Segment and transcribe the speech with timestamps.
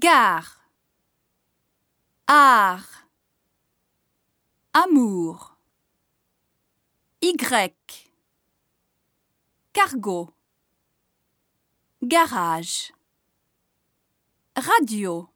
[0.00, 0.58] Gare.
[2.26, 2.88] Art.
[4.72, 5.58] Amour.
[7.20, 7.36] Y.
[9.74, 10.32] Cargo.
[12.02, 12.92] Garage.
[14.56, 15.28] Radio.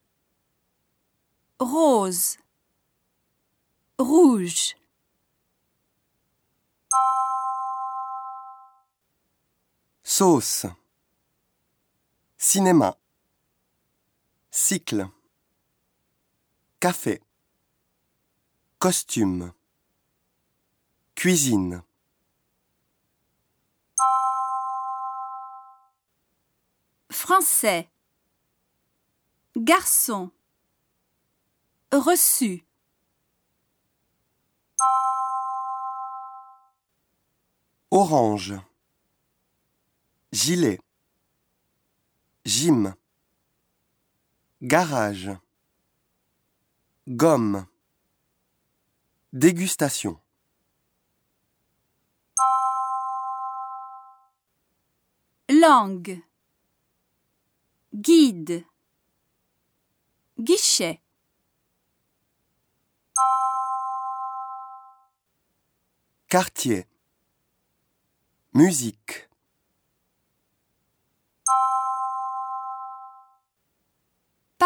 [1.59, 2.39] Rose.
[3.99, 4.75] Rouge.
[10.03, 10.65] Sauce.
[12.39, 12.97] Cinéma.
[14.57, 15.09] Cycle.
[16.79, 17.21] Café.
[18.79, 19.51] Costume.
[21.13, 21.83] Cuisine.
[27.11, 27.89] Français.
[29.57, 30.31] Garçon.
[31.91, 32.63] Reçu.
[37.91, 38.53] Orange.
[40.31, 40.79] Gilet.
[42.45, 42.95] Gym.
[44.65, 45.29] Garage.
[47.07, 47.67] Gomme.
[49.31, 50.19] Dégustation.
[55.49, 56.19] Langue.
[57.93, 58.65] Guide.
[60.39, 60.99] Guichet.
[66.27, 66.87] Quartier.
[68.55, 69.29] Musique.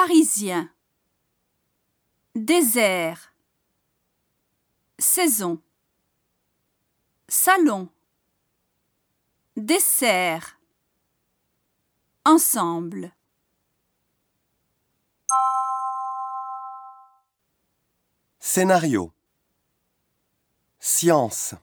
[0.09, 0.67] Parisien.
[2.33, 3.31] Désert.
[4.97, 5.61] Saison.
[7.27, 7.89] Salon.
[9.55, 10.57] Dessert.
[12.25, 13.13] Ensemble.
[18.39, 19.13] Scénario.
[20.80, 21.53] Science.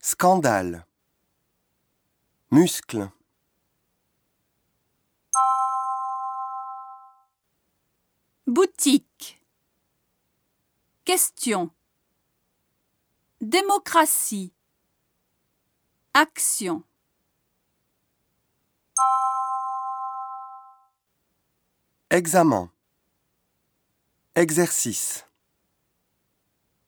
[0.00, 0.84] Scandale.
[2.50, 3.08] Muscle.
[8.48, 9.40] Boutique.
[11.04, 11.70] Question.
[13.40, 14.52] Démocratie.
[16.12, 16.82] Action.
[22.10, 22.68] Examen.
[24.34, 25.24] Exercice.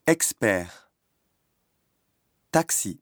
[0.06, 0.90] Expert.
[2.50, 3.00] Taxi.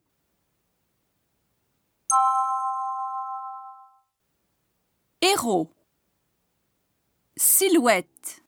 [5.22, 5.72] Héros.
[7.36, 8.41] Silhouette.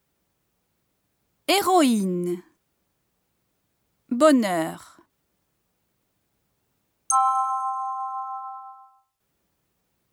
[1.47, 2.43] Héroïne.
[4.09, 4.99] Bonheur.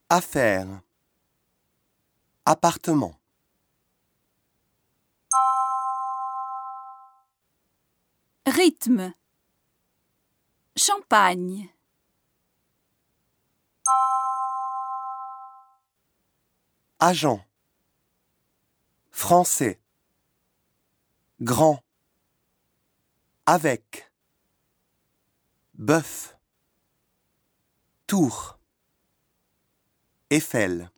[0.09, 0.81] Affaire.
[2.46, 3.18] Appartement.
[8.46, 9.14] Rythme.
[10.75, 11.70] Champagne.
[17.00, 17.41] Agent.
[19.12, 19.80] Français.
[21.41, 21.84] Grand.
[23.47, 24.12] Avec.
[25.74, 26.38] Bœuf.
[28.06, 28.59] Tour.
[30.29, 30.91] Eiffel.